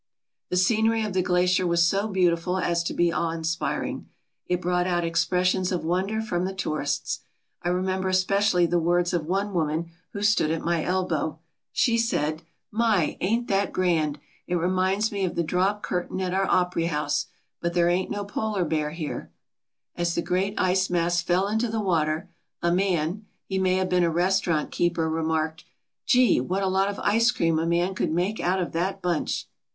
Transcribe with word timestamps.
The 0.49 0.57
scenery 0.57 1.03
of 1.03 1.13
the 1.13 1.21
glacier 1.21 1.67
was 1.67 1.85
so 1.85 2.07
beautiful 2.07 2.57
as 2.57 2.81
to 2.85 2.93
be 2.95 3.13
awe 3.13 3.29
inspiring. 3.29 4.09
It 4.47 4.59
brought 4.59 4.87
out 4.87 5.03
expressions 5.03 5.71
of 5.71 5.83
wonder 5.85 6.21
from 6.23 6.45
the 6.45 6.55
tourists. 6.55 7.19
I 7.61 7.69
remember 7.69 8.09
especially 8.09 8.65
the 8.65 8.79
words 8.79 9.13
of 9.13 9.27
one 9.27 9.53
woman 9.53 9.91
who 10.13 10.23
stood 10.23 10.49
at 10.49 10.63
my 10.63 10.83
elbow. 10.83 11.37
She 11.71 11.99
said: 11.99 12.41
"My, 12.71 13.15
ain't 13.21 13.47
that 13.49 13.71
grand! 13.71 14.17
It 14.47 14.55
reminds 14.55 15.11
me 15.11 15.23
of 15.23 15.35
the 15.35 15.43
drop 15.43 15.83
curtain 15.83 16.19
at 16.19 16.33
our 16.33 16.49
opery 16.49 16.87
house. 16.87 17.27
But 17.61 17.75
there 17.75 17.87
ain't 17.87 18.09
no 18.09 18.25
polar 18.25 18.65
bear 18.65 18.89
here." 18.89 19.29
As 19.95 20.15
the 20.15 20.23
great 20.23 20.55
ice 20.59 20.89
mass 20.89 21.21
fell 21.21 21.47
into 21.47 21.67
the 21.67 21.79
water 21.79 22.27
a 22.63 22.71
man 22.71 23.27
he 23.45 23.59
may 23.59 23.75
have 23.75 23.89
been 23.89 24.03
a 24.03 24.09
restaurant 24.09 24.71
keeper 24.71 25.07
remarked: 25.07 25.63
"Gee, 26.07 26.41
what 26.41 26.63
a 26.63 26.67
lot 26.67 26.87
of 26.89 26.97
ice 27.01 27.29
cream 27.29 27.59
a 27.59 27.67
man 27.67 27.93
could 27.93 28.09
make 28.11 28.39
out 28.39 28.59
of 28.59 28.71
that 28.71 29.03
bunch!" 29.03 29.47